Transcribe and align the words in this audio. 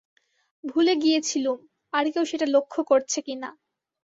ভুলে 0.63 0.93
গিয়েছিলুম 0.95 1.57
আর-কেউ 1.93 2.23
সেটা 2.25 2.45
লক্ষ্য 2.47 2.79
করছে 2.89 3.19
কি 3.25 3.33
না। 3.35 3.49